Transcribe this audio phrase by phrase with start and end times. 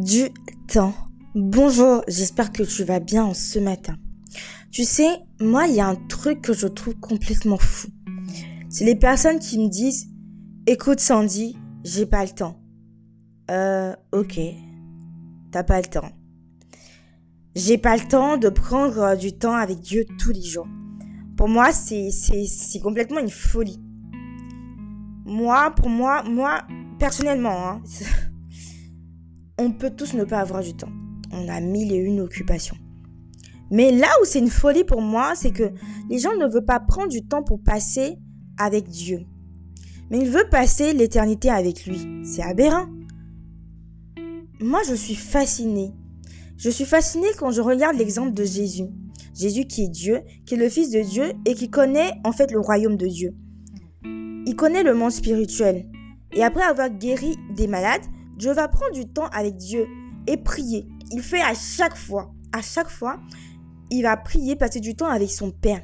[0.00, 0.30] du
[0.66, 0.94] temps.
[1.34, 3.96] Bonjour, j'espère que tu vas bien ce matin.
[4.70, 5.08] Tu sais,
[5.40, 7.88] moi, il y a un truc que je trouve complètement fou.
[8.70, 10.08] C'est les personnes qui me disent
[10.66, 12.56] Écoute, Sandy, j'ai pas le temps.
[13.50, 14.40] Euh, ok.
[15.50, 16.10] T'as pas le temps.
[17.54, 20.68] J'ai pas le temps de prendre du temps avec Dieu tous les jours.
[21.36, 23.80] Pour moi, c'est, c'est, c'est complètement une folie.
[25.26, 26.62] Moi, pour moi, moi,
[26.98, 27.82] personnellement, hein,
[29.60, 30.88] on peut tous ne pas avoir du temps.
[31.32, 32.76] On a mille et une occupations.
[33.70, 35.70] Mais là où c'est une folie pour moi, c'est que
[36.08, 38.16] les gens ne veulent pas prendre du temps pour passer
[38.58, 39.20] avec Dieu.
[40.10, 42.24] Mais ils veulent passer l'éternité avec lui.
[42.24, 42.86] C'est aberrant.
[44.60, 45.92] Moi, je suis fascinée.
[46.56, 48.86] Je suis fascinée quand je regarde l'exemple de Jésus.
[49.34, 52.50] Jésus qui est Dieu, qui est le Fils de Dieu et qui connaît en fait
[52.50, 53.34] le royaume de Dieu.
[54.02, 55.86] Il connaît le monde spirituel.
[56.32, 58.02] Et après avoir guéri des malades,
[58.40, 59.86] Dieu va prendre du temps avec Dieu
[60.26, 60.88] et prier.
[61.12, 63.20] Il fait à chaque fois, à chaque fois,
[63.90, 65.82] il va prier, passer du temps avec son Père.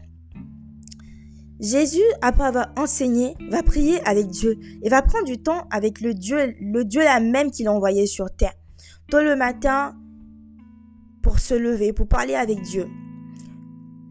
[1.61, 6.15] Jésus, après avoir enseigné, va prier avec Dieu et va prendre du temps avec le
[6.15, 8.55] Dieu, le Dieu là même qu'il a envoyé sur terre.
[9.11, 9.95] Tôt le matin,
[11.23, 12.87] pour se lever, pour parler avec Dieu.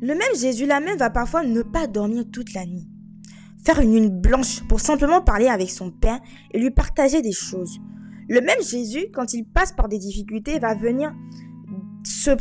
[0.01, 2.87] Le même Jésus là même va parfois ne pas dormir toute la nuit.
[3.63, 6.19] Faire une nuit blanche pour simplement parler avec son Père
[6.51, 7.79] et lui partager des choses.
[8.27, 11.13] Le même Jésus, quand il passe par des difficultés, va venir
[12.03, 12.31] se,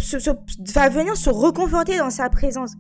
[0.75, 2.73] va venir se reconforter dans sa présence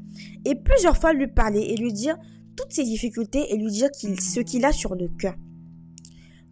[0.44, 2.16] et plusieurs fois lui parler et lui dire
[2.56, 5.34] toutes ses difficultés et lui dire ce qu'il a sur le cœur.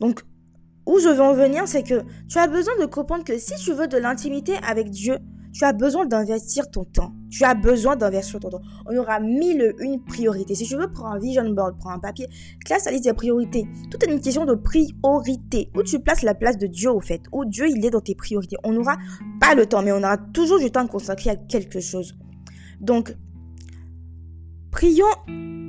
[0.01, 0.23] Donc,
[0.87, 3.73] où je veux en venir, c'est que tu as besoin de comprendre que si tu
[3.73, 5.19] veux de l'intimité avec Dieu,
[5.53, 7.13] tu as besoin d'investir ton temps.
[7.31, 8.63] Tu as besoin d'investir ton temps.
[8.87, 10.55] On aura mille une priorités.
[10.55, 12.27] Si tu veux, prends un vision board, prends un papier,
[12.65, 13.67] classe la liste des priorités.
[13.91, 15.71] Tout est une question de priorité.
[15.77, 17.23] Où tu places la place de Dieu, au fait?
[17.33, 18.57] Où Dieu, il est dans tes priorités?
[18.65, 18.97] On n'aura
[19.41, 22.15] pas le temps, mais on aura toujours du temps consacré à quelque chose.
[22.81, 23.15] Donc,
[24.71, 25.05] prions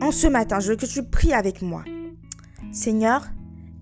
[0.02, 0.60] en ce matin.
[0.60, 1.84] Je veux que tu pries avec moi.
[2.72, 3.28] Seigneur,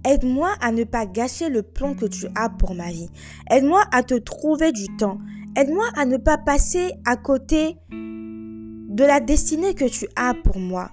[0.03, 3.09] Aide-moi à ne pas gâcher le plan que tu as pour ma vie.
[3.51, 5.19] Aide-moi à te trouver du temps.
[5.57, 10.91] Aide-moi à ne pas passer à côté de la destinée que tu as pour moi.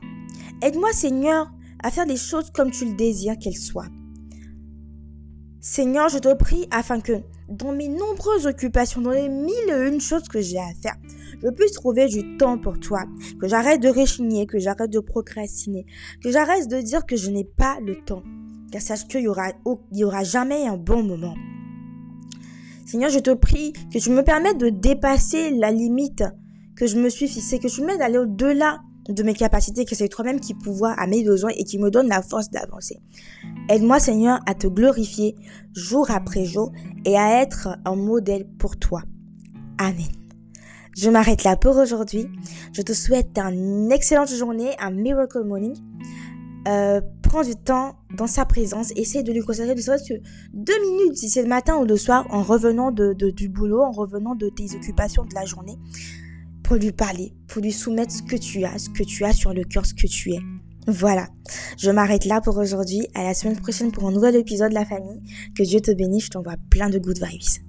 [0.62, 3.86] Aide-moi, Seigneur, à faire les choses comme tu le désires qu'elles soient.
[5.60, 7.12] Seigneur, je te prie afin que
[7.48, 10.96] dans mes nombreuses occupations, dans les mille et une choses que j'ai à faire,
[11.40, 13.04] je puisse trouver du temps pour toi,
[13.40, 15.86] que j'arrête de réchigner, que j'arrête de procrastiner,
[16.20, 18.24] que j'arrête de dire que je n'ai pas le temps,
[18.72, 19.52] car sache qu'il y aura,
[19.92, 21.36] il y aura jamais un bon moment.
[22.88, 26.24] Seigneur, je te prie que tu me permettes de dépasser la limite
[26.74, 28.78] que je me suis fixée, que tu m'aides à aller au-delà
[29.10, 32.08] de mes capacités, que c'est toi-même qui pouvoir à mes besoins et qui me donne
[32.08, 32.98] la force d'avancer.
[33.68, 35.34] Aide-moi, Seigneur, à te glorifier
[35.74, 36.72] jour après jour
[37.04, 39.02] et à être un modèle pour toi.
[39.76, 40.08] Amen.
[40.96, 42.26] Je m'arrête là pour aujourd'hui.
[42.72, 45.76] Je te souhaite une excellente journée, un miracle morning.
[46.66, 51.42] Euh, prends du temps dans sa présence, essaie de lui consacrer deux minutes, si c'est
[51.42, 55.24] le matin ou le soir, en revenant de, du boulot, en revenant de tes occupations
[55.24, 55.76] de la journée,
[56.62, 59.52] pour lui parler, pour lui soumettre ce que tu as, ce que tu as sur
[59.52, 60.40] le cœur, ce que tu es.
[60.86, 61.28] Voilà,
[61.76, 63.06] je m'arrête là pour aujourd'hui.
[63.14, 65.20] À la semaine prochaine pour un nouvel épisode de la famille.
[65.54, 67.67] Que Dieu te bénisse, je t'envoie plein de good vibes.